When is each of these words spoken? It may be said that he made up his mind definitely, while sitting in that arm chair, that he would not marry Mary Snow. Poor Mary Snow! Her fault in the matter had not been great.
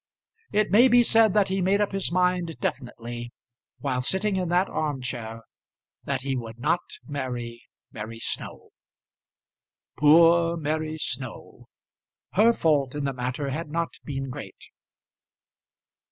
It 0.51 0.71
may 0.71 0.87
be 0.87 1.03
said 1.03 1.35
that 1.35 1.49
he 1.49 1.61
made 1.61 1.79
up 1.79 1.91
his 1.91 2.11
mind 2.11 2.55
definitely, 2.59 3.31
while 3.77 4.01
sitting 4.01 4.35
in 4.35 4.49
that 4.49 4.67
arm 4.67 5.03
chair, 5.03 5.43
that 6.05 6.23
he 6.23 6.35
would 6.35 6.57
not 6.57 6.79
marry 7.05 7.65
Mary 7.91 8.17
Snow. 8.19 8.71
Poor 9.99 10.57
Mary 10.57 10.97
Snow! 10.97 11.67
Her 12.31 12.51
fault 12.51 12.95
in 12.95 13.03
the 13.03 13.13
matter 13.13 13.49
had 13.51 13.69
not 13.69 13.89
been 14.03 14.31
great. 14.31 14.63